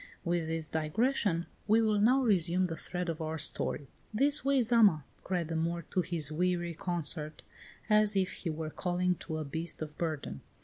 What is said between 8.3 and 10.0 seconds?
he were calling to a beast of